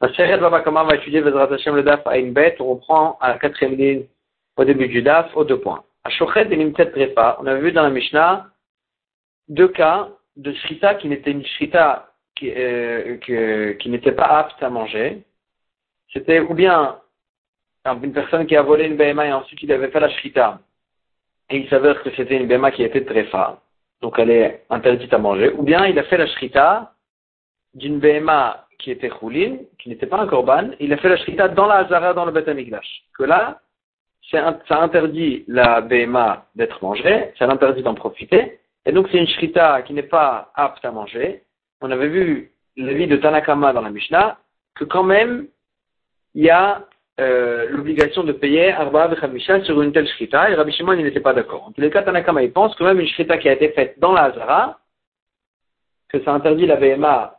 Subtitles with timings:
[0.00, 2.60] La Seret Baba Kama va étudier Vezrat Hashem le Daf à une bête.
[2.60, 4.04] On reprend à la quatrième ligne
[4.56, 5.82] au début du Daf, aux deux points.
[6.04, 6.92] À et Nimtet
[7.40, 8.46] on avait vu dans la Mishnah
[9.48, 12.12] deux cas de Shrita qui n'était une Shrita
[12.44, 13.16] euh,
[13.78, 15.24] qui, n'était pas apte à manger.
[16.12, 17.00] C'était ou bien
[17.84, 20.60] une personne qui a volé une BMA et ensuite il avait fait la Shrita.
[21.50, 23.60] Et il s'avère que c'était une BMA qui était Trefa.
[24.00, 25.50] Donc elle est interdite à manger.
[25.54, 26.92] Ou bien il a fait la Shrita
[27.74, 31.48] d'une BMA qui était Choulin, qui n'était pas un Korban, il a fait la Shrita
[31.48, 33.02] dans la Hazara, dans le Beth Amikdash.
[33.16, 33.60] Que là,
[34.30, 39.82] ça interdit la BMA d'être mangée, ça interdit d'en profiter, et donc c'est une Shrita
[39.82, 41.42] qui n'est pas apte à manger.
[41.80, 44.38] On avait vu vie de Tanakama dans la Mishnah,
[44.74, 45.48] que quand même,
[46.34, 46.86] il y a
[47.20, 51.34] euh, l'obligation de payer Arba Khamisha sur une telle Shrita, et Rabbi Shimon n'était pas
[51.34, 51.66] d'accord.
[51.66, 53.98] En tous les cas, Tanakama il pense que même une Shrita qui a été faite
[53.98, 54.78] dans la Hazara,
[56.08, 57.37] que ça interdit la BMA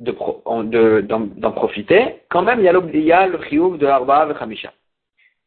[0.00, 4.34] d'en de, d'en profiter, quand même, il y a, il le chiyuv de Arba et
[4.34, 4.72] Khamisha.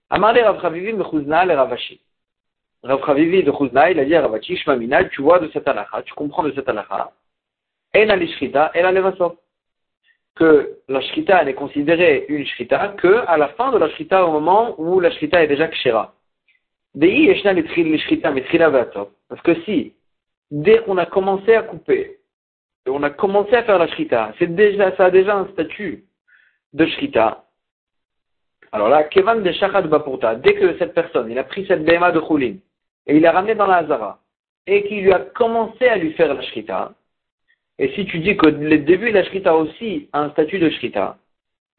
[0.10, 2.00] Amar le Rav Chavivi Mechuzna le Ravashi.
[2.84, 6.02] Rav Chavivi de Chuzna, il a dit à Ravashi, Shmamina, tu vois de cette halakha,
[6.04, 7.12] tu comprends de cette halakha,
[7.96, 9.36] en alishchita, en alevasov.
[10.36, 14.26] Que la shrita, elle est considérée une shrita que à la fin de la shrita,
[14.26, 16.14] au moment où la shrita est déjà kshera.
[16.96, 18.72] Dei yeshna l'ishrita metrila
[19.28, 19.94] Parce que si,
[20.50, 22.19] dès qu'on a commencé à couper,
[22.90, 26.06] on a commencé à faire la shrita, c'est déjà, ça a déjà un statut
[26.74, 27.46] de shrita.
[28.72, 32.12] Alors là, Kevan de Shachad Bapurta, dès que cette personne, il a pris cette béma
[32.12, 32.56] de Choulin,
[33.08, 34.20] et il l'a ramené dans la Hazara,
[34.68, 36.94] et qu'il lui a commencé à lui faire la shrita,
[37.80, 40.70] et si tu dis que le début de la shrita aussi a un statut de
[40.70, 41.18] shrita,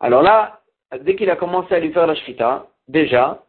[0.00, 0.60] alors là,
[1.02, 3.44] dès qu'il a commencé à lui faire la shrita, déjà,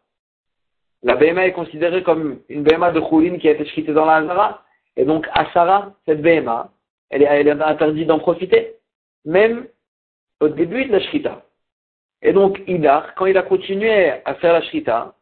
[1.02, 4.18] la BMA est considérée comme une BMA de Choulin qui a été shritée dans la
[4.18, 4.64] Hazara,
[4.98, 6.70] et donc Asara, cette BMA,
[7.12, 8.76] elle est, interdite d'en profiter,
[9.26, 9.68] même
[10.40, 11.46] au début de la shrita.
[12.22, 15.16] Et donc, Idar, quand il a continué à faire la shrita,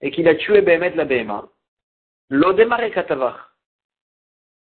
[0.00, 1.48] et qu'il a tué Behemet la Behema,
[2.28, 3.54] l'odemare katavar.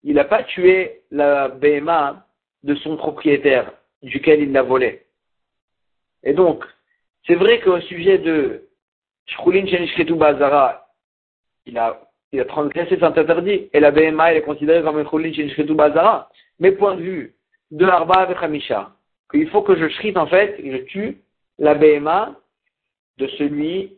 [0.04, 2.28] Il n'a pas tué la Behema
[2.64, 3.72] de son propriétaire,
[4.02, 5.06] duquel il l'a volé.
[6.24, 6.66] Et donc,
[7.26, 8.68] c'est vrai qu'au sujet de
[9.28, 10.90] Shkulin Shenishketu Bazara,
[11.66, 12.02] il a
[12.34, 13.70] il a transgressé cet interdit.
[13.74, 16.30] Et la BMA, elle est considérée comme un cholin chez Bazara.
[16.60, 17.36] Mais point de vue
[17.72, 18.92] de Arba avec Hamisha,
[19.32, 21.18] qu'il faut que je shrite en fait, je tue
[21.60, 22.36] la BMA
[23.20, 23.94] de celui,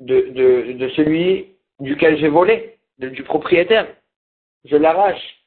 [0.00, 1.46] de, celui
[1.78, 3.86] duquel j'ai volé, du propriétaire.
[4.64, 5.38] Je l'arrache.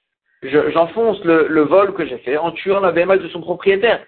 [0.41, 4.05] J'enfonce le, vol que j'ai fait en tuant la BMA de son propriétaire.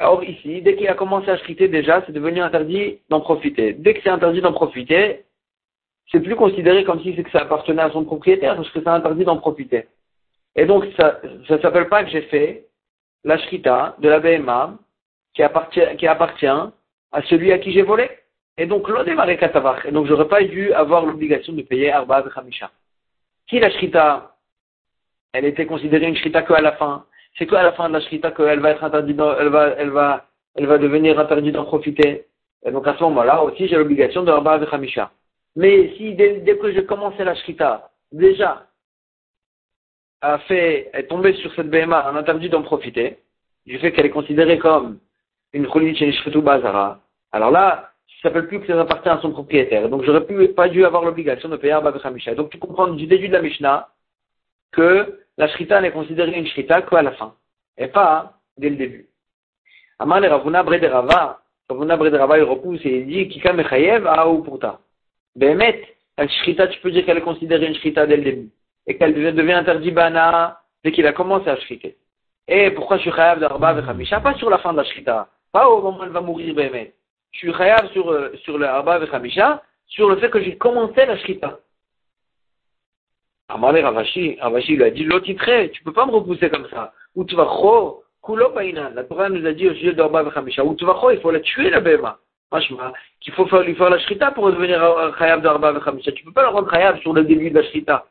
[0.00, 3.72] Or ici, dès qu'il a commencé à shriter déjà, c'est devenu interdit d'en profiter.
[3.72, 5.25] Dès que c'est interdit d'en profiter,
[6.12, 8.94] c'est plus considéré comme si c'est que ça appartenait à son propriétaire, parce que ça
[8.94, 9.86] interdit d'en profiter.
[10.54, 12.66] Et donc, ça ne s'appelle pas que j'ai fait
[13.24, 14.78] la shrita de la BMA
[15.34, 18.08] qui appartient, qui appartient à celui à qui j'ai volé.
[18.56, 19.84] Et donc, l'odémaré katavar.
[19.84, 22.70] Et donc, j'aurais pas dû avoir l'obligation de payer arba khamisha.
[23.46, 24.36] Qui la shrita
[25.32, 27.04] Elle était considérée une shrita qu'à la fin.
[27.36, 30.24] C'est qu'à la fin de la shrita qu'elle va être interdite, elle va, elle va,
[30.54, 32.26] elle va devenir interdite d'en profiter.
[32.64, 35.10] Et donc, à ce moment-là aussi, j'ai l'obligation de arba khamisha.
[35.56, 38.66] Mais si dès, que j'ai commencé la shrita, déjà,
[40.20, 43.18] a fait, est tombé sur cette BMA, un interdit d'en profiter,
[43.64, 44.98] du fait qu'elle est considérée comme
[45.52, 47.00] une chez shritu bazara,
[47.32, 47.90] alors là,
[48.22, 49.88] ça ne s'appelle plus que ça appartient à son propriétaire.
[49.88, 52.34] Donc j'aurais pu, pas dû avoir l'obligation de payer Arba Mishnah.
[52.34, 53.88] Donc tu comprends du début de la Mishnah
[54.72, 57.34] que la shrita n'est considérée une shrita qu'à la fin,
[57.78, 59.08] et pas dès le début.
[59.98, 64.80] Amar le Ravuna Brederava, Ravuna Brederava il repousse et il dit Kika Mechayev ou Pourta.
[65.36, 65.86] Bémet,
[66.16, 68.50] la shrita, tu peux dire qu'elle est considérée une shrita dès le début.
[68.86, 71.96] Et qu'elle devient interdite bana dès qu'il a commencé à shriter.
[72.48, 75.28] Et pourquoi je suis chayav d'arba vechamisha Pas sur la fin de la shrita.
[75.52, 76.94] Pas au moment où elle va mourir Bémet.
[77.32, 81.04] Je suis chayav sur, euh, sur le arba vechamisha, sur le fait que j'ai commencé
[81.04, 81.58] la shrita.
[83.48, 86.92] Amalé Ravashi, Ravashi lui a dit, l'autre tu peux pas me repousser comme ça.
[87.14, 90.64] Ou tu vas La Torah nous a dit au sujet d'arba vechamisha.
[90.64, 92.18] Ou tu vas il faut la tuer la béma
[93.20, 94.80] qu'il faut lui faire la shrita pour devenir
[95.18, 95.74] chayav de Arba.
[96.02, 98.06] Tu ne peux pas le rendre chayav sur le début de la shrita.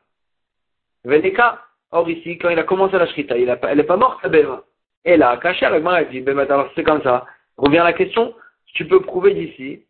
[1.04, 1.62] Veneka,
[1.92, 4.64] or ici, quand il a commencé la shrita, elle n'est pas morte, la bema.
[5.06, 7.26] Et là, caché avec moi, elle dit, ben, c'est comme ça.
[7.58, 8.34] Revient la question,
[8.74, 9.84] tu peux prouver d'ici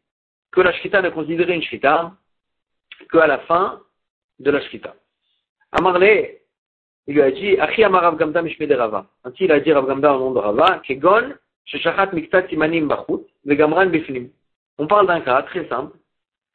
[0.51, 2.11] que la shrita n'est considérée une shrita
[3.11, 3.81] qu'à la fin
[4.39, 4.93] de la shrita.
[5.71, 6.29] Amarle,
[7.07, 9.05] il lui a dit, Achi Amar Rav Gamda Mishme de Rava.
[9.23, 11.33] Ainsi, il a dit Rav Gamda au nom de Rava, Kegon,
[11.65, 14.29] Sheshachat Miktat Simanim Bachut, Vegamran Biflim.
[14.77, 15.97] On parle d'un cas très simple,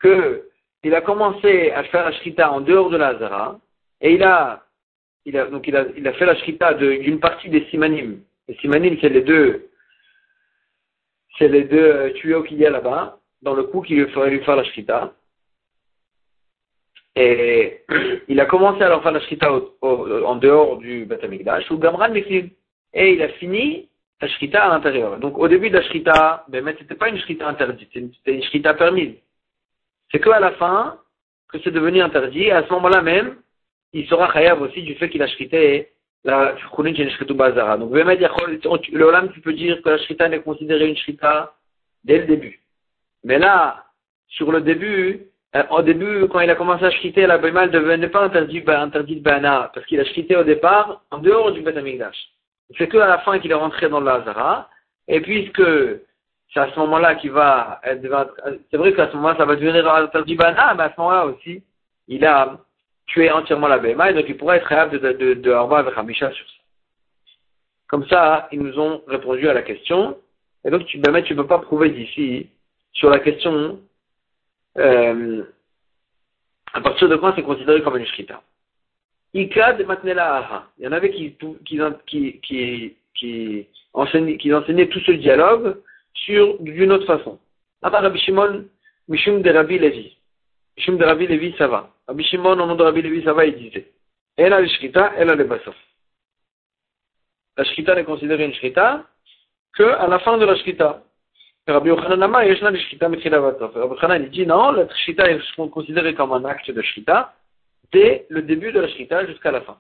[0.01, 0.49] que
[0.83, 3.61] il a commencé à faire la shrita en dehors de la Hazara,
[4.01, 4.67] et il a,
[5.51, 8.21] donc il a, il a fait la shrita d'une partie des simanim.
[8.49, 9.69] Les simanim, c'est les deux,
[11.39, 14.31] c'est les deux euh, tuyaux qu'il y a là-bas, dans le coup qu'il lui ferait
[14.31, 15.13] lui faire la shrita.
[17.17, 17.85] Et
[18.29, 19.53] il a commencé à leur faire la shrita
[19.83, 21.25] en dehors du Beth
[21.71, 23.90] ou Gamran Et il a fini
[24.21, 25.19] la shrita à l'intérieur.
[25.19, 28.75] Donc au début de la shrita, ben, c'était pas une shrita interdite, c'était une shrita
[28.75, 29.15] permise.
[30.11, 30.99] C'est qu'à la fin
[31.49, 33.37] que c'est devenu interdit, et à ce moment-là même,
[33.93, 35.89] il sera chayav aussi du fait qu'il a shrité
[36.23, 37.77] la chulin chez Bazara.
[37.77, 41.55] Donc le Olam, tu peux dire que la shrita est considérée une shrita
[42.05, 42.61] dès le début.
[43.25, 43.85] Mais là,
[44.29, 45.27] sur le début,
[45.57, 48.81] euh, au début, quand il a commencé à shriter, la ne devenait pas interdit, ben,
[48.83, 51.77] interdit de Bana, parce qu'il a shrité au départ en dehors du Beth
[52.79, 54.69] C'est que à la fin qu'il est rentré dans l'Azara,
[55.09, 55.63] et puisque
[56.53, 59.85] c'est à ce moment-là qu'il va, c'est vrai qu'à ce moment-là, ça va devenir
[60.37, 61.63] Bana, mais à ce moment-là aussi,
[62.09, 62.59] il a
[63.07, 66.31] tué entièrement la Bema, et donc il pourrait être capable de, de, de avec Hamisha
[66.31, 66.53] sur ça.
[67.89, 70.17] Comme ça, ils nous ont répondu à la question,
[70.65, 72.49] et donc tu, ben, tu ne peux pas prouver d'ici,
[72.93, 73.81] sur la question,
[74.79, 75.43] euh,
[76.73, 78.43] à partir de quoi c'est considéré comme une shrita.
[79.35, 80.67] Ikad matnela.
[80.79, 81.37] Il y en avait qui,
[82.43, 85.77] qui, enseignaient, tout ce dialogue
[86.61, 87.39] d'une autre façon.
[87.83, 88.65] Abba Rabbi Shimon,
[89.09, 90.17] Mishum de Rabbi Levi.
[90.77, 91.91] Mishum de Rabbi Levi, ça va.
[92.09, 93.91] Rabbi Shimon, au nom de Rabbi Levi, ça va, il disait.
[94.37, 95.77] Elle a le shrita, elle a le basof.
[97.57, 99.05] La shrita n'est considérée une shrita
[99.75, 101.03] que à la fin de la shrita.
[101.67, 103.77] Rabbi Yochanan Amar, Yeshna Shrita Mechila Vatov.
[103.77, 105.41] Rabbi Yochanan, il dit non, la Shrita est
[105.71, 107.35] considérée comme un acte de Shrita
[107.93, 109.79] dès le début de la Shrita jusqu'à la fin.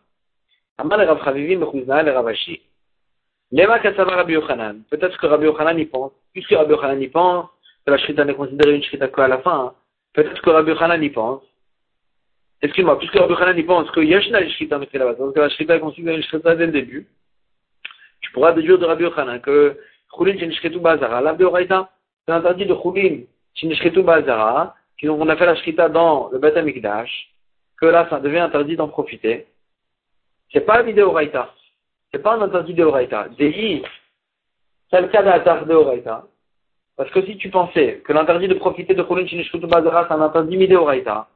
[0.78, 2.60] Amar le Rav Chavivi Mechuzna le Ravashi.
[3.52, 4.82] Lema Kassava Rabbi Yochanan.
[4.90, 7.46] Peut-être que Rabbi Yochanan y pense, puisque Rabbi Yochanan y pense,
[7.84, 9.74] que la Shrita n'est considérée une Shrita qu'à la fin,
[10.14, 11.42] peut-être que Rabbi Yochanan y pense,
[12.62, 15.80] excuse-moi, puisque Rabbi Yochanan y pense que Yeshna Shrita Mechila Vatov, que la Shrita est
[15.80, 17.08] considérée une Shrita dès le début,
[18.20, 19.76] tu pourras déduire de Rabbi Yochanan que
[20.14, 21.20] Choulin Shinishketu Bazara.
[21.20, 23.20] Là, c'est interdit de Choulin
[23.54, 24.74] Shinishketu Bazara,
[25.04, 27.29] on a fait la Shkita dans le Beth Amikdash,
[27.80, 29.46] que là, ça devient interdit d'en profiter.
[30.52, 31.54] C'est pas un vidéo Raïta.
[32.12, 33.28] C'est pas un interdit de Raïta.
[33.38, 33.82] Dei,
[34.90, 36.24] c'est le cas d'un de Raïta.
[36.96, 40.20] Parce que si tu pensais que l'interdit de profiter de Choulin Shinishketu Bazara, c'est un
[40.20, 41.28] interdit vidéo Raïta,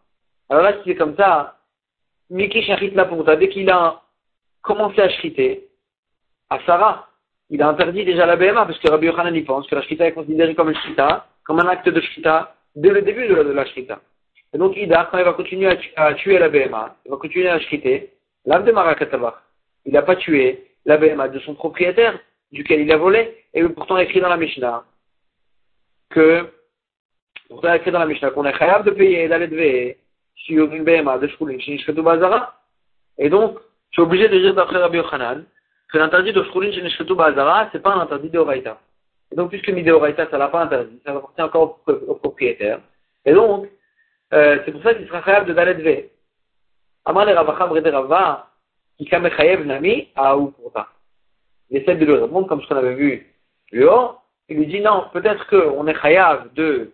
[0.51, 1.57] alors là, si c'est comme ça,
[2.31, 2.61] Miki
[2.95, 4.03] là pour dès qu'il a
[4.63, 5.69] commencé à shriter,
[6.51, 7.09] à Sarah,
[7.51, 10.07] il a interdit déjà la BMA, parce que Rabbi Yochanan y pense que la Shrita
[10.07, 13.65] est considérée comme une Shrita, comme un acte de Shrita, dès le début de la,
[13.67, 14.01] Shrita.
[14.55, 17.59] Et donc, Ida, quand il va continuer à, tuer la BMA, il va continuer à
[17.59, 18.13] shriter,
[18.47, 19.35] l'âme de Marakatavach,
[19.85, 22.19] il n'a pas tué la BMA de son propriétaire,
[22.53, 24.85] duquel il a volé, et pourtant écrit dans la Mishnah
[26.11, 26.49] que,
[27.49, 29.99] pourtant écrit dans la Mishnah qu'on est capable de payer d'aller
[30.37, 31.59] sur une BMA de Shkulin,
[32.03, 32.55] Bazara.
[33.19, 33.59] Et donc,
[33.91, 35.45] je suis obligé de dire d'après Rabbi Yochanan,
[35.93, 38.79] que l'interdit de Shkulin chez Neshketu Bazara, c'est pas un interdit de Horaïta.
[39.33, 42.79] Et donc, puisque Mide Horaïta, ça l'a pas interdit, ça appartient encore au, propriétaire.
[43.25, 43.69] Et donc,
[44.35, 46.11] euh, c'est pour ça qu'il sera capable de Dalet V.
[47.05, 48.51] Amar le Ravacham Rede Rava,
[48.99, 50.89] qui Kamechayev Nami, à ou pourta.
[51.71, 53.27] Il essaie de lui répondre, comme ce qu'on avait vu
[53.71, 54.17] plus haut.
[54.49, 56.93] Il lui dit non, peut-être qu'on est chayav de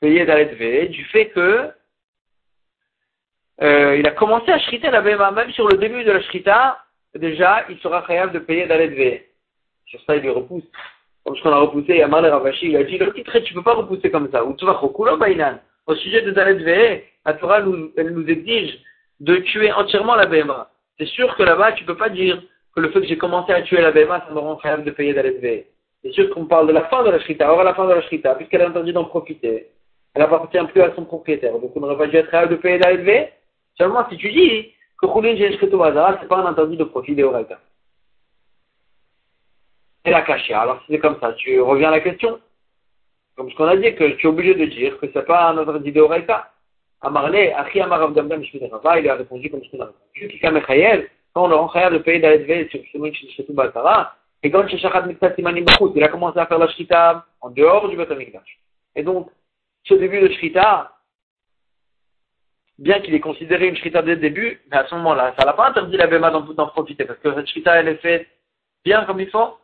[0.00, 1.70] payer Dalet V, du fait que
[3.62, 6.78] euh, il a commencé à shriter la BMA, même sur le début de la shrita,
[7.14, 9.28] déjà, il sera capable de payer d'aller
[9.86, 10.64] Sur ça, il lui repousse.
[11.24, 13.62] Comme ce qu'on a repoussé, Yamar le Ravashi, il a dit, le titre, tu peux
[13.62, 14.44] pas repousser comme ça.
[14.44, 14.80] Ou tu vas
[15.16, 15.58] Bainan.
[15.86, 18.78] Au sujet de Dalet la Torah nous, elle nous exige
[19.20, 20.70] de tuer entièrement la BMA.
[20.98, 22.42] C'est sûr que là-bas, tu peux pas dire
[22.74, 24.90] que le fait que j'ai commencé à tuer la BMA, ça me rend capable de
[24.90, 25.66] payer Dalet
[26.02, 27.52] C'est sûr qu'on parle de la fin de la Shrita.
[27.52, 29.68] Or, à la fin de la Shrita, puisqu'elle a interdit d'en profiter,
[30.14, 31.58] elle appartient plus à son propriétaire.
[31.58, 33.32] Donc, on n'aurait pas dû être capable de payer Dalet
[33.76, 34.72] Seulement, si tu dis,
[35.02, 37.58] que Khoulin Jenshketu Bazara, c'est pas un interdit de profit des Horaïta.
[40.04, 40.60] Et la Kashia.
[40.60, 42.40] Alors si c'est comme ça, tu reviens à la question.
[43.36, 45.58] Comme ce qu'on a dit, que tu es obligé de dire que c'est pas un
[45.58, 46.50] interdit de Horaïta.
[47.00, 50.28] Amarle, Achi Amarav Damdam Rava, il a répondu comme ce qu'on a répondu.
[50.28, 54.68] Kika Mechayev, quand on le rend de payer d'ASV sur Khoulin Jenshketu Bazara, et quand
[54.68, 58.10] Shechat Miktat Simanim Bachut, il a commencé à faire la Shrita en dehors du Beth
[58.94, 59.30] Et donc,
[59.84, 60.92] ce début de Shrita,
[62.78, 65.52] bien qu'il ait considéré une shrita dès le début, mais à ce moment-là, ça l'a
[65.52, 68.26] pas interdit la béma d'en profiter, parce que cette shrita, elle est faite
[68.84, 69.56] bien comme il faut,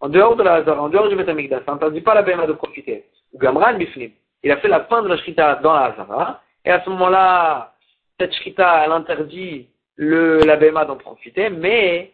[0.00, 2.52] en dehors de la Hazara, en dehors du Betamikdash, ça n'interdit pas la béma de
[2.52, 3.04] profiter.
[3.32, 4.10] Ou Gamran Biflim,
[4.42, 7.74] il a fait la fin de la shrita dans la Hazara, et à ce moment-là,
[8.18, 12.12] cette shrita, elle interdit le, la béma d'en profiter, mais,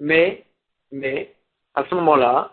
[0.00, 0.44] mais,
[0.92, 1.32] mais,
[1.74, 2.52] à ce moment-là,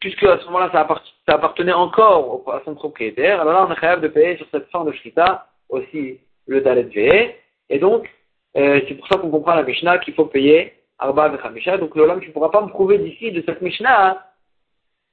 [0.00, 0.86] puisque à ce moment-là, ça,
[1.34, 4.84] appartenait encore à son propriétaire, alors là, on est capable de payer sur cette fin
[4.84, 7.36] de shrita aussi le Dalet V.
[7.70, 8.10] Et donc,
[8.56, 11.78] euh, c'est pour ça qu'on comprend la Mishnah qu'il faut payer Arba Vechamisha.
[11.78, 14.24] Donc, l'Olam, tu ne pourras pas me prouver d'ici, de cette Mishnah,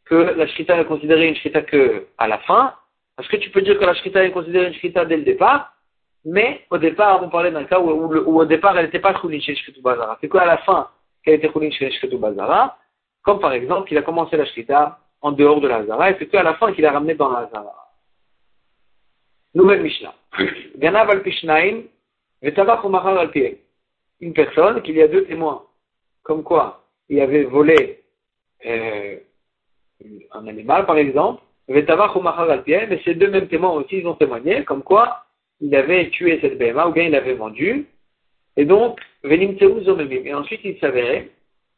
[0.05, 2.73] que la shrita est considérée une shrita que à la fin,
[3.15, 5.73] parce que tu peux dire que la shrita est considérée une shrita dès le départ,
[6.25, 9.39] mais au départ, on parlait d'un cas où, où, au départ, elle n'était pas choulin
[9.39, 10.17] chez Bazara.
[10.19, 10.89] C'est quoi à la fin
[11.23, 12.77] qu'elle était choulin chez Bazara?
[13.23, 16.27] Comme par exemple, qu'il a commencé la shrita en dehors de la Zara, et c'est
[16.27, 17.91] qu'à la fin qu'il a ramené dans la Zara.
[19.53, 20.13] Nouvelle Mishnah.
[20.77, 21.83] Ganav al Pishnaim,
[22.41, 23.31] Vetavach al
[24.21, 25.63] Une personne, qu'il y a deux témoins.
[26.29, 28.03] Comme quoi, il avait volé
[28.63, 29.15] euh,
[30.31, 31.83] un animal, par exemple, mais
[33.03, 35.25] ces deux mêmes témoins aussi, ils ont témoigné, comme quoi,
[35.59, 37.87] il avait tué cette BMA, ou bien il l'avait vendu.
[38.57, 41.31] Et donc, Et ensuite, il s'avérait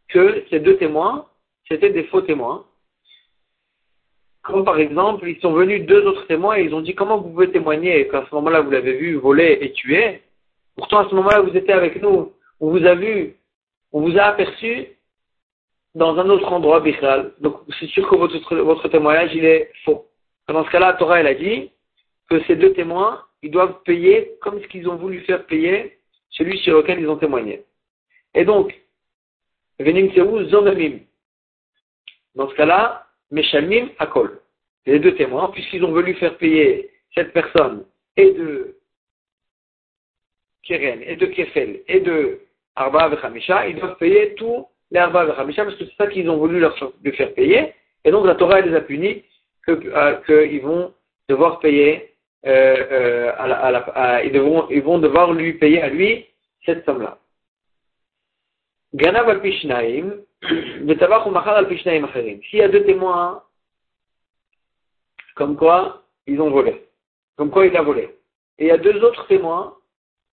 [0.10, 1.28] que ces deux témoins,
[1.70, 2.66] c'était des faux témoins,
[4.42, 7.30] comme par exemple, ils sont venus deux autres témoins et ils ont dit comment vous
[7.30, 10.24] pouvez témoigner qu'à ce moment-là vous l'avez vu voler et tuer?
[10.76, 13.38] Pourtant à ce moment-là vous étiez avec nous, on vous a vu,
[13.92, 14.88] on vous a aperçu
[15.96, 17.34] dans un autre endroit, Bichal.
[17.40, 20.08] Donc c'est sûr que votre, votre témoignage il est faux.
[20.48, 21.72] Dans ce cas-là, Torah elle a dit
[22.30, 25.98] que ces deux témoins, ils doivent payer comme ce qu'ils ont voulu faire payer
[26.30, 27.66] celui sur lequel ils ont témoigné.
[28.34, 28.74] Et donc,
[29.80, 30.10] Venim
[30.50, 31.00] Zonamim.
[32.36, 34.40] Dans ce cas-là, Meshalmim Akol.
[34.86, 38.78] Les deux témoins, puisqu'ils ont voulu faire payer cette personne et de
[40.64, 42.40] Keren, et de Kefel, et de
[42.76, 46.38] Arba Vechamisha, ils doivent payer tous les Arba Vechamisha, parce que c'est ça qu'ils ont
[46.38, 47.74] voulu leur faire payer.
[48.04, 49.24] Et donc la Torah les a punis
[49.66, 50.94] qu'ils euh, vont
[51.30, 56.26] devoir payer, euh, euh, à la, ils, devront, ils vont devoir lui payer à lui
[56.66, 57.18] cette somme-là.
[58.94, 60.24] Ganav al Pishnaim,
[62.50, 63.44] s'il y a deux témoins,
[65.36, 66.88] comme quoi ils ont volé,
[67.38, 68.16] comme quoi il a volé,
[68.58, 69.76] et il y a deux autres témoins,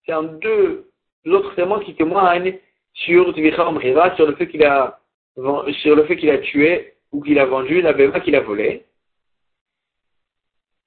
[0.06, 0.92] c'est un deux
[1.34, 2.58] autres témoins qui témoignent
[2.94, 5.00] sur sur le fait qu'il a
[5.36, 8.86] sur le fait qu'il a tué ou qu'il a vendu la béma qu'il a volé.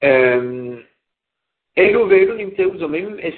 [0.05, 0.77] Euh,
[1.77, 1.95] et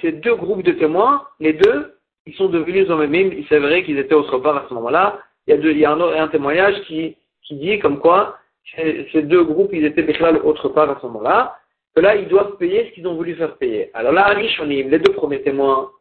[0.01, 4.15] ces deux groupes de témoins, les deux, ils sont devenus zomemim, il s'avérait qu'ils étaient
[4.15, 8.37] autre part à ce moment-là, il y a, un, témoignage qui, qui dit comme quoi
[8.75, 11.57] ces, deux groupes, ils étaient déclarés autre part à ce moment-là,
[11.95, 13.89] que là, ils doivent payer ce qu'ils ont voulu faire payer.
[13.93, 15.91] Alors là, les deux premiers témoins,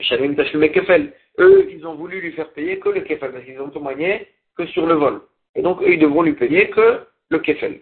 [0.00, 4.28] Kefel, eux, ils ont voulu lui faire payer que le Kefel, parce qu'ils ont témoigné
[4.56, 5.20] que sur le vol.
[5.54, 7.00] Et donc, eux, ils devront lui payer que
[7.30, 7.80] le Kefel.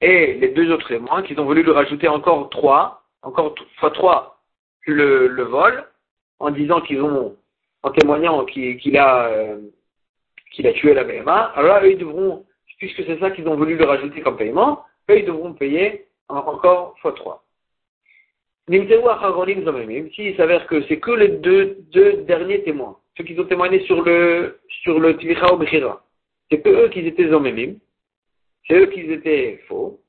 [0.00, 4.40] Et les deux autres témoins, qu'ils ont voulu lui rajouter encore trois, encore fois trois,
[4.86, 5.84] le, vol,
[6.40, 7.36] en disant qu'ils ont
[7.84, 9.60] en témoignant qu'il a, euh,
[10.52, 12.44] qu'il a tué la BMA, alors là, eux, ils devront,
[12.78, 16.96] puisque c'est ça qu'ils ont voulu le rajouter comme paiement, eux, ils devront payer encore
[17.00, 17.44] fois 3.
[18.68, 24.02] S'il s'avère que c'est que les deux, deux derniers témoins, ceux qui ont témoigné sur
[24.02, 25.96] le, sur le ou
[26.50, 27.74] c'est que eux qui étaient zomemim,
[28.68, 30.00] c'est eux qui étaient faux.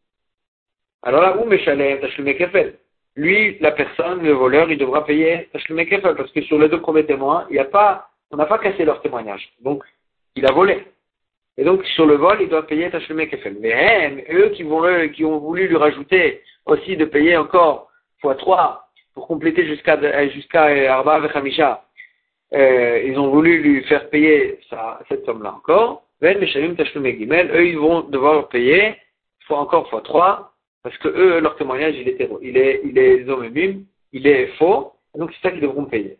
[1.01, 2.79] Alors là, où Meshalem, Tashlume Kefel?
[3.15, 7.47] Lui, la personne, le voleur, il devra payer parce que sur les deux premiers témoins,
[7.49, 9.49] il y a pas, on n'a pas cassé leur témoignage.
[9.61, 9.83] Donc,
[10.35, 10.83] il a volé.
[11.57, 13.57] Et donc, sur le vol, il doit payer Tashlume Kefel.
[13.59, 17.89] Mais eux qui, vont, qui ont voulu lui rajouter aussi de payer encore
[18.23, 19.95] fois trois pour compléter jusqu'à
[20.29, 20.63] jusqu'à
[20.95, 21.85] Arba Vechamisha,
[22.53, 26.03] euh, ils ont voulu lui faire payer ça, cette somme-là encore.
[26.23, 28.95] Eux, ils vont devoir payer
[29.45, 30.53] fois encore fois trois
[30.83, 34.93] parce que eux, leur témoignage, il est, il est, il est zomemim, il est faux,
[35.15, 36.17] donc c'est ça qu'ils devront payer.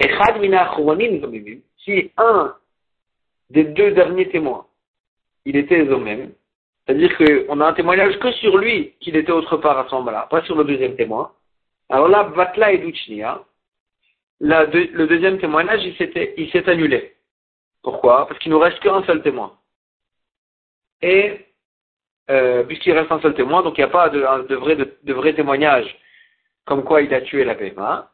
[0.00, 0.08] Et
[1.84, 2.54] si un
[3.50, 4.66] des deux derniers témoins,
[5.44, 6.32] il était zomem,
[6.88, 10.26] c'est-à-dire qu'on a un témoignage que sur lui qu'il était autre part à ce moment-là,
[10.30, 11.32] pas sur le deuxième témoin.
[11.90, 13.44] Alors là, Vatla et Duchnia,
[14.40, 17.14] le deuxième témoignage, il s'est annulé.
[17.82, 18.26] Pourquoi?
[18.26, 19.52] Parce qu'il nous reste qu'un seul témoin.
[21.02, 21.46] Et
[22.30, 25.94] euh, puisqu'il reste un seul témoin, donc il n'y a pas de, vrai, témoignage
[26.64, 28.10] comme quoi il a tué la PMA.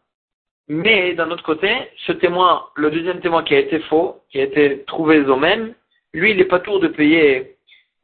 [0.67, 1.71] Mais d'un autre côté,
[2.07, 5.75] ce témoin, le deuxième témoin qui a été faux, qui a été trouvé au même,
[6.13, 7.54] lui, il n'est pas tour de payer,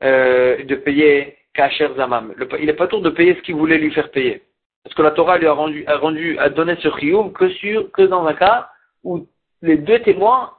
[0.02, 2.34] euh, de payer Kacher Zamam.
[2.58, 4.42] il n'est pas tour de payer ce qu'il voulait lui faire payer.
[4.82, 8.26] Parce que la Torah lui a rendu, a donné ce rioum que sur, que dans
[8.26, 8.70] un cas
[9.04, 9.26] où
[9.62, 10.54] les deux témoins,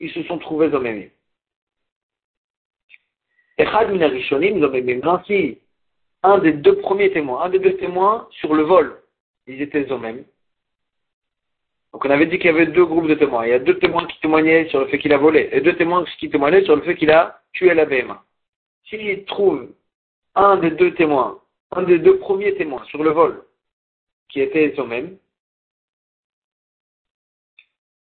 [0.00, 1.08] ils se sont trouvés au même.
[3.56, 3.88] Echad
[5.04, 5.58] ainsi
[6.24, 8.96] un des deux premiers témoins, un des deux témoins sur le vol,
[9.46, 10.24] ils étaient eux-mêmes.
[11.92, 13.46] Donc on avait dit qu'il y avait deux groupes de témoins.
[13.46, 15.76] Il y a deux témoins qui témoignaient sur le fait qu'il a volé et deux
[15.76, 18.20] témoins qui témoignaient sur le fait qu'il a tué la BMA.
[18.84, 19.72] S'il trouve
[20.34, 21.40] un des deux témoins,
[21.72, 23.44] un des deux premiers témoins sur le vol,
[24.28, 25.16] qui était eux-mêmes,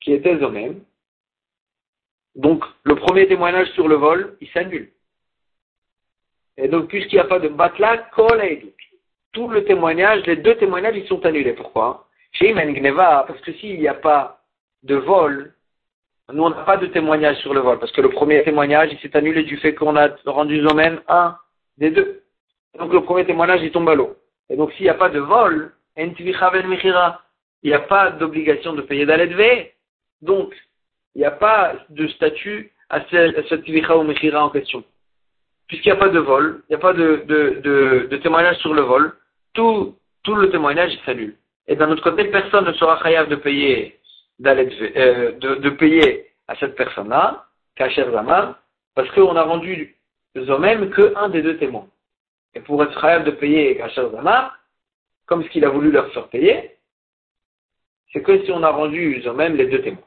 [0.02, 0.84] qui étaient eux-mêmes,
[2.36, 4.92] Donc, le premier témoignage sur le vol, il s'annule.
[6.58, 8.42] Et donc, puisqu'il n'y a pas de batla, kol
[9.34, 11.54] Tout le témoignage, les deux témoignages, ils sont annulés.
[11.54, 12.08] Pourquoi?
[12.32, 14.44] Chez Gneva, parce que s'il n'y a pas
[14.82, 15.53] de vol,
[16.32, 19.00] nous, on n'a pas de témoignage sur le vol, parce que le premier témoignage, il
[19.00, 21.38] s'est annulé du fait qu'on a rendu même un
[21.78, 22.22] des deux.
[22.80, 24.16] Donc, le premier témoignage, il tombe à l'eau.
[24.50, 26.14] Et donc, s'il n'y a pas de vol, il
[27.66, 29.68] n'y a pas d'obligation de payer d'Aledve.
[30.22, 30.54] Donc,
[31.16, 34.84] il n'y a pas de statut à cette tivicha ou mechira en question.
[35.68, 39.14] Puisqu'il n'y a pas de vol, il n'y a pas de, témoignage sur le vol,
[39.54, 39.96] tout,
[40.28, 41.38] le témoignage salut.
[41.68, 44.00] Et d'un autre côté, personne ne sera chayav de payer,
[44.46, 47.46] euh, de, payer à cette personne-là,
[47.76, 48.56] Kacher Zaman,
[48.96, 49.96] parce qu'on a rendu
[50.38, 51.88] Zomem qu'un des deux témoins.
[52.56, 54.50] Et pour être chayav de payer Kacher Zaman,
[55.26, 56.78] comme ce qu'il a voulu leur faire payer,
[58.12, 60.04] c'est que si on a rendu Zomem les deux témoins.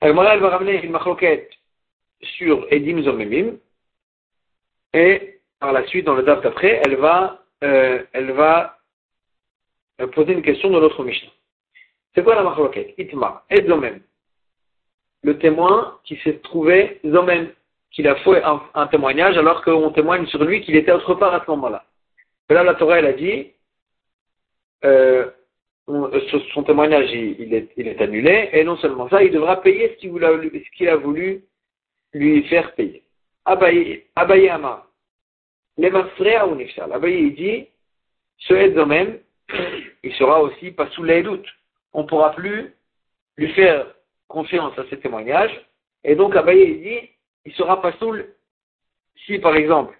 [0.00, 1.50] Alors, elle va ramener une machloquette
[2.22, 3.58] sur Edim Zomemim,
[4.92, 8.78] et par la suite, dans le DAF d'après, elle va, euh, elle va
[10.00, 11.30] euh, poser une question de l'autre Mishnah.
[12.14, 14.00] C'est quoi la machloquette Itma, et Zomem.
[15.22, 17.48] Le témoin qui s'est trouvé Zomem,
[17.90, 18.42] qu'il a fait
[18.74, 21.84] un, témoignage alors qu'on témoigne sur lui qu'il était autre part à ce moment-là.
[22.48, 23.52] Et là, la Torah, elle a dit,
[24.84, 25.30] euh,
[25.86, 30.96] son témoignage, il, est, annulé, et non seulement ça, il devra payer ce qu'il a,
[30.96, 31.44] voulu
[32.12, 33.02] lui faire payer.
[33.44, 34.04] Abaye,
[34.48, 34.86] Amar,
[35.76, 36.92] les ou.
[36.92, 37.66] Abaye, il dit,
[38.38, 39.18] ce même,
[40.02, 41.48] il sera aussi pas sous les doutes.
[41.92, 42.74] On ne pourra plus
[43.36, 43.86] lui faire
[44.28, 45.66] confiance à ses témoignages,
[46.04, 47.10] et donc Abaye, il dit,
[47.46, 48.14] il sera pas sous
[49.26, 49.98] si par exemple,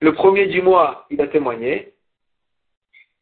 [0.00, 1.94] le premier du mois, il a témoigné,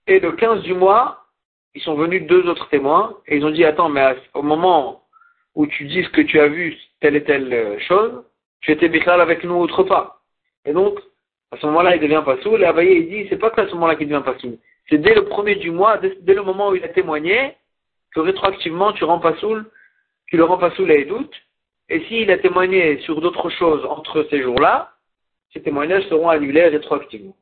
[0.06, 1.26] et le 15 du mois,
[1.74, 5.04] ils sont venus deux autres témoins et ils ont dit Attends, mais au moment
[5.54, 8.24] où tu dis que tu as vu telle et telle euh, chose,
[8.60, 10.18] tu étais Bichal avec nous autre.
[10.64, 10.98] Et donc,
[11.52, 12.62] à ce moment-là, il devient pas soul.
[12.62, 14.58] Et Abaye, il dit C'est pas qu'à ce moment-là qu'il devient pas soul.
[14.88, 17.54] C'est dès le premier du mois, dès, le moment où il a témoigné,
[18.14, 19.66] que rétroactivement tu rends pas soul,
[20.26, 21.34] tu le rends pas soul et doute.
[21.90, 24.92] Et s'il a témoigné sur d'autres choses entre ces jours-là,
[25.52, 27.36] ces témoignages seront annulés rétroactivement.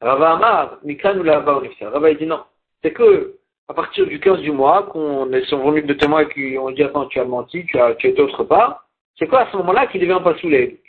[0.00, 2.42] Rava Amar, Mikan ou Rava il dit non.
[2.82, 3.36] C'est que,
[3.68, 6.70] à partir du 15 du mois, qu'on est sont venus de témoins et qui ont
[6.70, 8.86] dit attends, tu as menti, tu as, tu es autre part,
[9.18, 10.80] c'est quoi à ce moment-là qu'il devient pas sous Et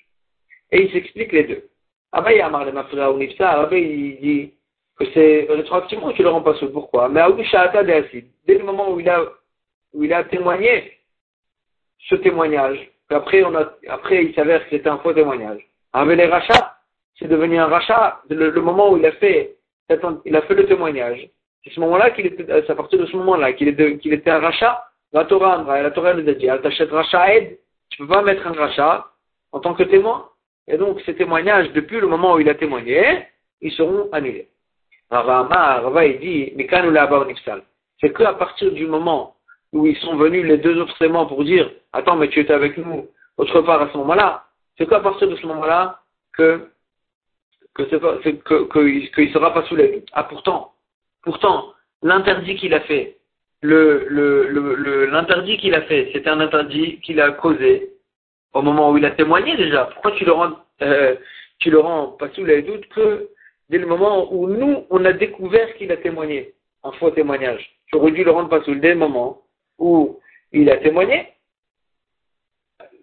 [0.71, 1.63] il s'explique les deux.
[2.11, 4.53] Abaye Amar le Mafra ou Nifsa, il dit
[4.97, 6.69] que c'est rétroactivement qu'il le rend pas sous.
[6.71, 7.09] Pourquoi?
[7.09, 9.23] Mais dès le moment où il a,
[9.93, 10.99] où il a témoigné
[12.09, 15.61] ce témoignage, après on a, après il s'avère que c'était un faux témoignage.
[15.93, 16.77] Avec les rachats,
[17.17, 19.55] c'est devenu un rachat, le, moment où il a fait,
[20.25, 21.29] il a fait le témoignage.
[21.63, 24.83] C'est ce moment-là qu'il était, c'est à partir de ce moment-là qu'il était un rachat.
[25.13, 27.57] La Torah, la Torah nous a dit, elle t'achète rachat aide,
[27.89, 29.07] tu peux pas mettre un rachat
[29.51, 30.29] en tant que témoin.
[30.67, 33.25] Et donc, ces témoignages, depuis le moment où il a témoigné,
[33.61, 34.49] ils seront annulés.
[35.09, 37.35] Rava, Rava, il dit, nous
[37.99, 39.35] c'est qu'à partir du moment
[39.73, 42.77] où ils sont venus les deux autres témoins pour dire, attends, mais tu étais avec
[42.77, 44.45] nous autre part à ce moment-là,
[44.77, 45.99] c'est qu'à partir de ce moment-là
[46.33, 46.69] que
[47.73, 50.73] que qu'il sera pas sous les Ah pourtant,
[51.23, 53.17] pourtant, l'interdit qu'il a fait,
[53.61, 57.91] le, le, l'interdit qu'il a fait, c'était un interdit qu'il a causé
[58.53, 59.85] au moment où il a témoigné déjà.
[59.85, 61.15] Pourquoi tu le rends, euh,
[61.59, 63.29] tu le rends pas sous les doutes que
[63.69, 66.53] dès le moment où nous, on a découvert qu'il a témoigné,
[66.83, 67.77] en faux témoignage.
[67.87, 69.43] Tu aurais dû le rendre pas sous dès le moment
[69.77, 70.19] où
[70.51, 71.27] il a témoigné.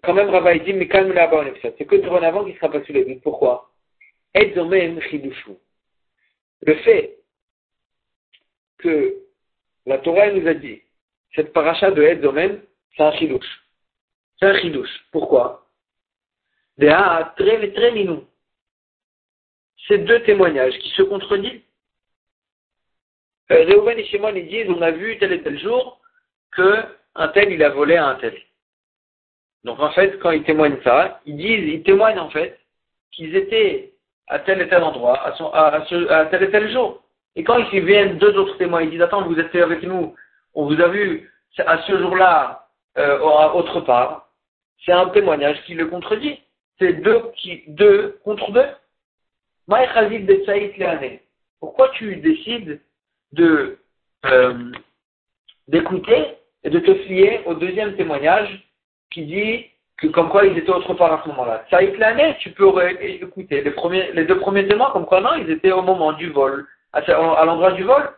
[0.02, 1.30] Quand même, Rabbi dit, mais calme la
[1.62, 3.22] C'est que avant qu'il sera pas sous les doutes.
[3.22, 3.70] Pourquoi?
[6.62, 7.18] Le fait
[8.78, 9.16] que
[9.86, 10.82] la Torah nous a dit,
[11.34, 12.60] cette paracha de Edzomen,
[12.96, 13.64] c'est un chidouche.
[14.38, 15.06] C'est un chidouche.
[15.10, 15.66] Pourquoi?
[16.78, 18.24] Très très minou.
[19.88, 21.62] C'est deux témoignages qui se contredisent.
[23.50, 26.00] Euh, Réhouven et Shimon, ils disent, on a vu tel et tel jour
[26.52, 28.34] que un tel, il a volé à un tel.
[29.64, 32.58] Donc en fait, quand ils témoignent ça, ils disent, ils témoignent en fait
[33.12, 33.92] qu'ils étaient
[34.28, 37.02] à tel et tel endroit, à, son, à, à, tel et tel jour.
[37.36, 40.14] Et quand ils viennent deux autres témoins, ils disent Attends, vous êtes avec nous,
[40.54, 42.68] on vous a vu à ce jour-là,
[42.98, 44.28] euh, autre part,
[44.84, 46.40] c'est un témoignage qui le contredit.
[46.78, 48.66] C'est deux, qui, deux contre deux.
[51.60, 52.80] Pourquoi tu décides
[53.32, 53.78] de
[54.26, 54.72] euh,
[55.68, 58.68] d'écouter et de te fier au deuxième témoignage
[59.10, 61.64] qui dit que comme quoi ils étaient autre part à ce moment-là?
[61.70, 62.68] Ça l'année, tu peux
[63.00, 66.66] écouter les, les deux premiers témoins, comme quoi non, ils étaient au moment du vol,
[66.92, 67.00] à,
[67.44, 68.10] l'endroit du vol.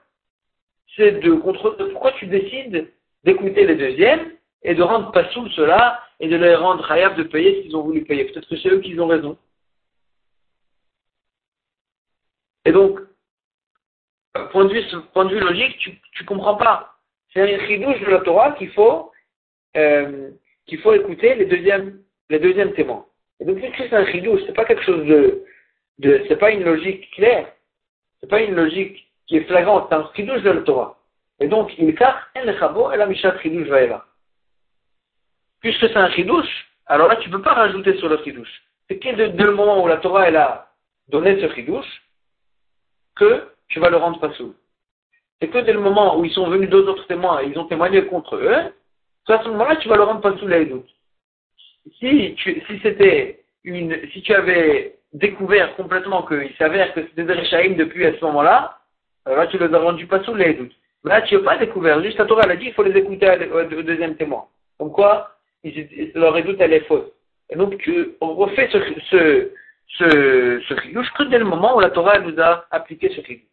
[0.97, 2.91] C'est de contre pourquoi tu décides
[3.25, 4.33] d'écouter les deuxièmes
[4.63, 7.77] et de rendre pas sous cela et de les rendre hayav de payer ce qu'ils
[7.77, 8.25] ont voulu payer?
[8.25, 9.37] Peut-être que c'est eux qui ont raison.
[12.67, 12.99] Et donc,
[14.51, 14.83] point de vue,
[15.15, 16.97] point de vue logique, tu, tu comprends pas.
[17.33, 19.13] C'est un chidouche de la Torah qu'il faut,
[19.77, 20.31] euh,
[20.67, 23.07] qu'il faut écouter les deuxièmes, les deuxièmes témoins.
[23.39, 25.45] Et donc, c'est un chidouche, c'est pas quelque chose de,
[26.01, 27.53] de c'est pas une logique claire.
[28.21, 30.99] C'est pas une logique qui est flagrante, c'est un chidouche de la Torah.
[31.39, 34.07] Et donc, il car en lechabo et la mishat chidouche va
[35.61, 38.63] Puisque c'est un chidouche, alors là, tu peux pas rajouter sur le chidouche.
[38.89, 40.73] C'est que dès le moment où la Torah, elle a
[41.09, 42.06] donné ce chidouche,
[43.17, 44.55] que tu vas le rendre pas sous.
[45.41, 47.67] C'est que dès le moment où ils sont venus deux autres témoins et ils ont
[47.67, 48.73] témoigné contre eux,
[49.29, 50.89] à ce moment-là, tu vas le rendre pas sous les doutes.
[51.99, 57.77] Si si c'était une, si tu avais découvert complètement qu'il s'avère que c'était des Réchaïm
[57.77, 58.79] depuis à ce moment-là,
[59.27, 60.75] là, tu les as rendus pas sous les doutes.
[61.05, 62.03] Mais là, tu n'as pas découvert.
[62.03, 64.47] Juste la Torah, elle a dit, il faut les écouter au deuxième témoin.
[64.79, 65.31] Donc quoi,
[66.15, 67.11] leur édoute, elle est fausse.
[67.51, 69.51] Et donc, tu, on refait ce,
[69.89, 73.47] ce, ce, ce que dès le moment où la Torah, nous a appliqué ce chidouche.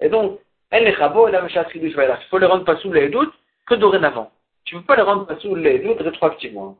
[0.00, 1.92] Et donc, elle est chabo, elle a Il
[2.30, 3.34] faut les rendre pas sous les doutes
[3.66, 4.30] que dorénavant.
[4.64, 6.76] Tu ne peux pas les rendre pas sous les doutes rétroactivement.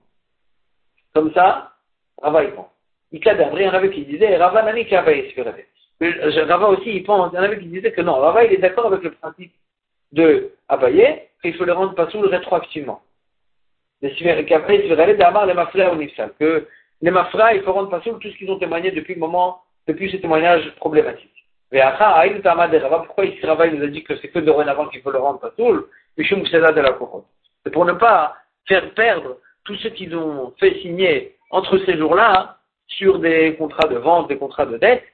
[1.15, 1.73] Comme ça,
[2.23, 2.71] Rava y pense.
[3.13, 5.35] Il y en avait qui disait, Rava n'a qui avait
[6.01, 8.59] Rava aussi, il pense, il y en avait qui disait que non, Rava il est
[8.59, 9.53] d'accord avec le principe
[10.13, 13.03] de Abaye, qu'il faut les rendre pas sous rétroactivement.
[14.03, 16.67] Mais il les mafra ou nifsal, que
[17.03, 19.63] les mafra, il faut rendre pas sous tout ce qu'ils ont témoigné depuis le moment,
[19.87, 21.31] depuis ce témoignage problématique.
[21.73, 22.41] Mais après,
[23.07, 25.87] pourquoi ici Rava nous a dit que c'est que dorénavant qu'il faut le rendre patoul,
[26.17, 28.37] c'est pour ne pas
[28.67, 32.59] faire perdre tout ce qu'ils ont fait signer entre ces jours-là
[32.89, 35.05] sur des contrats de vente, des contrats de dette.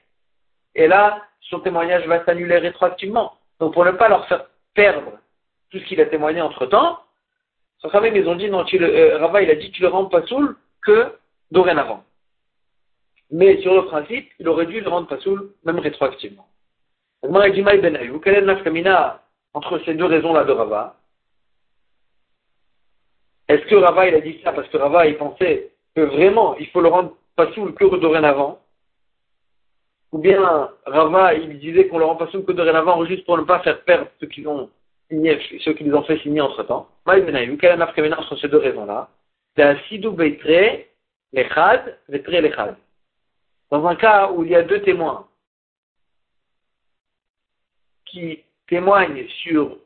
[0.75, 3.33] Et là, son témoignage va s'annuler rétroactivement.
[3.59, 5.13] Donc pour ne pas leur faire perdre
[5.71, 6.99] tout ce qu'il a témoigné entre temps,
[7.83, 10.55] ils ont dit, non, tu euh, Rava, il a dit, tu le rends pas soul
[10.83, 11.13] que
[11.51, 12.03] dorénavant.
[13.31, 16.47] Mais sur le principe, il aurait dû le rendre pas soul, même rétroactivement.
[17.21, 20.95] Quelle est la entre ces deux raisons-là de Rava?
[23.47, 26.67] Est-ce que Rava, il a dit ça parce que Rava, il pensait que vraiment, il
[26.67, 28.59] faut le rendre pas soul que dorénavant?
[30.11, 33.43] Ou bien Rava, il disait qu'on le rend pas soul que dorénavant juste pour ne
[33.43, 34.69] pas faire perdre ceux qui ont
[35.09, 38.57] signé, ceux qui les ont fait signer entre temps Quelle est la entre ces deux
[38.57, 39.09] raisons-là?
[39.55, 40.86] C'est un sidou beitre,
[41.33, 42.75] lechad, beitre lechad.
[43.71, 45.27] Dans un cas où il y a deux témoins
[48.05, 49.77] qui témoignent sur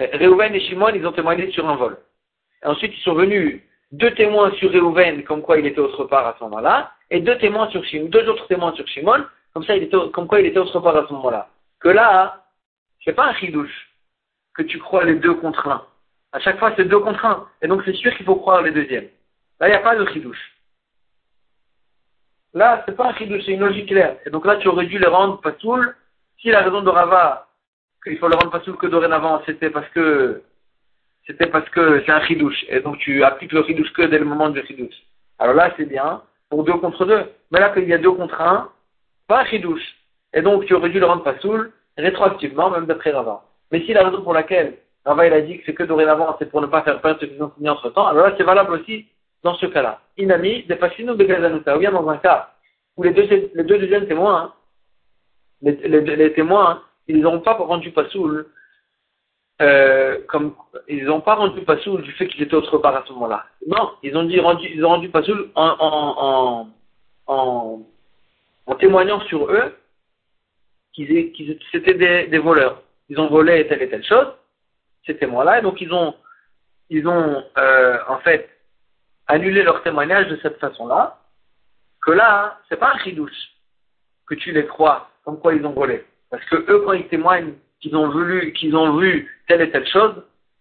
[0.00, 1.98] euh, Réhouven et Shimon, ils ont témoigné sur un vol.
[2.64, 3.62] ensuite, ils sont venus
[3.92, 7.38] deux témoins sur Réhouven, comme quoi il était autre part à ce moment-là, et deux
[7.38, 10.46] témoins sur Shimon, deux autres témoins sur Shimon, comme ça, il était, comme quoi il
[10.46, 11.48] était autre part à ce moment-là.
[11.80, 12.44] Que là,
[13.04, 13.90] c'est pas un chidouche
[14.54, 15.86] que tu crois les deux contre un.
[16.32, 17.48] À chaque fois, c'est deux contre un.
[17.62, 19.08] Et donc, c'est sûr qu'il faut croire les deuxièmes.
[19.60, 20.58] Là, il n'y a pas de chidouche.
[22.54, 24.16] Là, c'est pas un chidouche, c'est une logique claire.
[24.24, 25.94] Et donc là, tu aurais dû les rendre pas patoul.
[26.40, 27.48] Si la raison de Rava,
[28.04, 30.42] qu'il faut le rendre pas patoul que dorénavant, c'était parce que,
[31.26, 32.64] c'était parce que c'est un chidouche.
[32.68, 34.94] Et donc tu appliques le chidouche que dès le moment du chidouche.
[35.38, 36.22] Alors là, c'est bien.
[36.48, 37.24] Pour deux contre deux.
[37.50, 38.70] Mais là, qu'il y a deux contre un,
[39.26, 39.96] pas un chidouche.
[40.32, 43.42] Et donc, tu aurais dû le rendre pas patoul, rétroactivement, même d'après Rava.
[43.70, 46.50] Mais si la raison pour laquelle Rava, il a dit que c'est que dorénavant, c'est
[46.50, 48.72] pour ne pas faire perdre ce qu'ils ont signé entre temps, alors là, c'est valable
[48.72, 49.06] aussi
[49.42, 50.00] dans ce cas-là.
[50.16, 52.54] Inami, de Pashino de Gazanuta, ou bien dans un cas
[52.96, 53.22] où les deux,
[53.54, 54.52] les deux deuxièmes témoins,
[55.62, 58.46] les, témoins, ils n'ont pas rendu Pasoul,
[59.60, 60.54] euh, comme,
[60.88, 63.46] ils n'ont pas rendu du fait qu'ils étaient autre part à ce moment-là.
[63.66, 65.10] Non, ils ont dit, rendu, ils ont rendu
[65.54, 66.68] en,
[67.26, 69.76] en, témoignant sur eux
[70.92, 72.82] qu'ils qu c'était des, des voleurs.
[73.08, 74.28] Ils ont volé telle et telle chose,
[75.06, 76.14] ces témoins-là, et donc ils ont,
[76.90, 78.48] ils ont, euh, en fait,
[79.28, 81.18] annuler leur témoignage de cette façon-là,
[82.02, 83.52] que là, c'est pas un chidouche
[84.26, 86.04] que tu les crois comme quoi ils ont volé.
[86.30, 90.14] Parce que eux, quand ils témoignent qu'ils ont vu, telle et telle chose,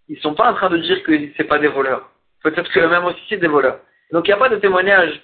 [0.08, 2.10] ils sont pas en train de dire que c'est pas des voleurs.
[2.44, 3.80] Peut-être que même aussi c'est des voleurs.
[4.12, 5.22] Donc il n'y a pas de témoignage,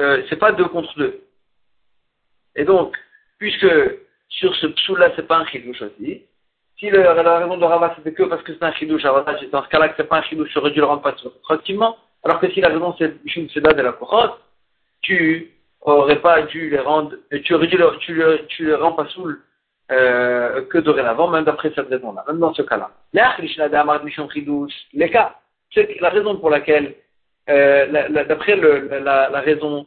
[0.00, 1.22] euh, c'est pas deux contre deux.
[2.56, 2.96] Et donc,
[3.38, 3.66] puisque
[4.28, 6.22] sur ce psou-là, c'est pas un chidouche aussi,
[6.78, 9.88] si la, raison de Rava c'était que parce que c'est un chidouche, dans ce cas-là
[9.88, 11.96] que c'est pas un chidouche, j'aurais dû le rendre pas proactivement.
[12.24, 13.14] Alors que si la raison c'est
[13.50, 14.36] Seda de la Kochot,
[15.02, 18.92] tu aurais pas dû les rendre, tu aurais dû le, tu, le, tu le rends
[18.92, 19.40] pas soul
[19.90, 22.90] euh, que dorénavant, même d'après cette raison-là, même dans ce cas-là.
[23.12, 25.34] Les cas,
[25.74, 26.94] c'est la raison pour laquelle,
[27.50, 29.86] euh, d'après la, raison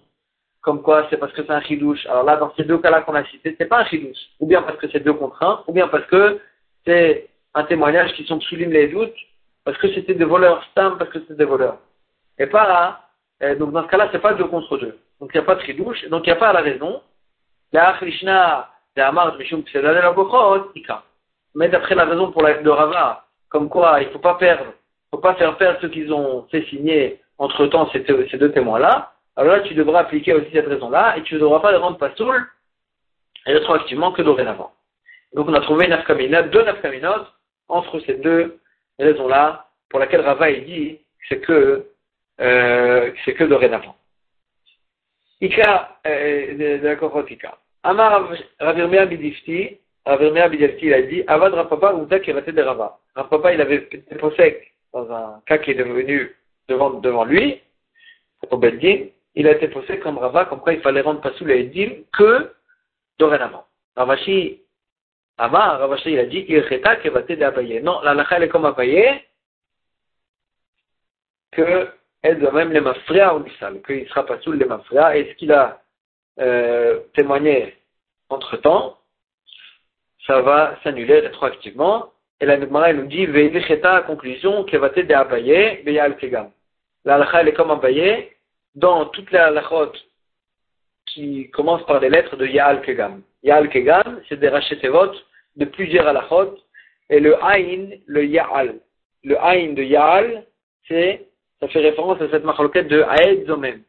[0.61, 2.05] comme quoi c'est parce que c'est un chidouche.
[2.07, 4.17] Alors là, dans ces deux cas-là qu'on a cités, c'est pas un chidouche.
[4.39, 6.39] Ou bien parce que c'est deux contre un, ou bien parce que
[6.85, 9.15] c'est un témoignage qui souligne les doutes
[9.63, 11.77] parce que c'était des voleurs, stam parce que c'était des voleurs.
[12.37, 13.01] Et pas,
[13.41, 14.97] euh, donc dans ce cas-là, c'est pas deux contre deux.
[15.19, 17.01] Donc il n'y a pas de tridouche, donc il n'y a pas la raison.
[21.55, 24.73] Mais d'après la raison pour la de Rava, comme quoi il ne faut pas perdre,
[25.11, 29.13] faut pas faire perdre ceux qu'ils ont fait signer entre temps ces, ces deux témoins-là,
[29.35, 31.97] alors là tu devras appliquer aussi cette raison-là et tu ne devras pas les rendre
[31.97, 32.45] pas saoul
[33.45, 34.71] rétroactivement que dorénavant.
[35.33, 37.25] Donc on a trouvé deux nafkaminot
[37.67, 38.59] entre ces deux
[38.99, 41.85] raisons-là pour laquelle Rava il dit c'est que
[42.41, 43.95] euh, c'est que dorénavant.
[45.41, 47.57] Ika, euh, d'accord, Ika.
[47.83, 52.99] Amar Ravirmea Bidifti, Ravirmea Bidifti, il a dit, Avad Rapapa Outa qui de Rava.
[53.15, 56.35] Rapapa, il avait été possèque dans un cas qui est devenu
[56.67, 57.61] devant, devant lui,
[58.49, 58.59] au
[59.37, 62.53] il a été posé comme Rava, comme quoi il fallait rendre Pasoul et Edim que
[63.19, 63.65] dorénavant.
[63.95, 64.61] Ravashi,
[65.37, 67.81] Amar, Ravashi, il a dit, il reta de Abaye.
[67.81, 69.21] Non, la lacha, elle est comme Abaye,
[71.51, 71.89] que
[72.25, 75.33] elle doit même les mafria ou nisal, qu'il sera pas sous les mafria, et ce
[75.35, 75.79] qu'il a
[76.39, 77.75] euh, témoigné
[78.29, 78.97] entre temps,
[80.25, 82.11] ça va s'annuler rétroactivement.
[82.41, 86.49] Et la Gemara nous dit, Veilicheta, conclusion, Kevate de Abaye, Beyal Kegam.
[87.05, 88.31] La elle est comme Abaye,
[88.73, 89.91] dans toutes les halachot
[91.05, 93.21] qui commencent par les lettres de Yaal Kegam.
[93.43, 95.11] Yaal Kegam, c'est des rachetevot
[95.57, 96.57] de plusieurs halachot,
[97.11, 98.79] et le Aïn, le Yaal.
[99.23, 100.47] Le Aïn de Yaal,
[100.87, 101.27] c'est
[101.59, 103.81] ça fait référence à cette machloquette de Aed Zomem.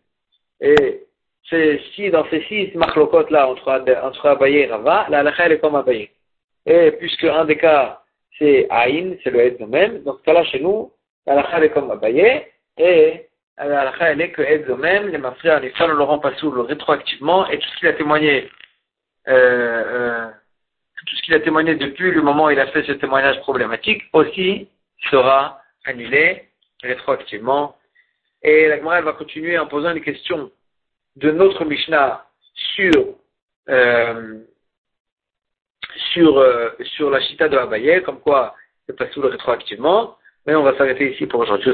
[0.60, 1.02] Et
[1.48, 3.70] c'est si dans ces six machlokotes là entre,
[4.02, 6.10] entre Abaye et Rava, la halakha elle est comme Abaye.
[6.64, 8.02] Et puisque un des cas
[8.38, 10.92] c'est Aïn, c'est le Aed Zomem, donc cas-là chez nous,
[11.26, 12.44] la halakha elle est comme Abaye,
[12.78, 13.26] et
[13.58, 16.34] la halakha elle est que Aed Zomem, les mafrias, les femmes ne le rend pas
[16.36, 18.48] sous rétroactivement, et tout ce qu'il a témoigné,
[19.28, 20.28] euh, euh,
[21.06, 24.02] tout ce qu'il a témoigné depuis le moment où il a fait ce témoignage problématique
[24.12, 24.68] aussi
[25.10, 26.45] sera annulé
[26.82, 27.76] rétroactivement.
[28.42, 30.50] Et la Gemara va continuer en posant une question
[31.16, 33.14] de notre Mishnah sur,
[33.68, 34.38] euh,
[36.12, 38.54] sur, euh, sur la chita de Abaye, comme quoi
[38.86, 40.16] c'est pas sous rétroactivement.
[40.46, 41.72] Mais on va s'arrêter ici pour aujourd'hui.